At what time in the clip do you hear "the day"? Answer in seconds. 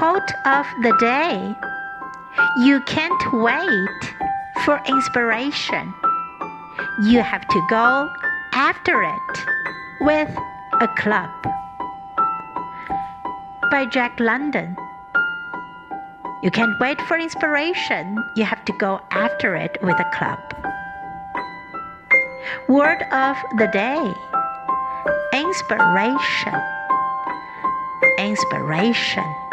0.80-1.54, 23.58-24.00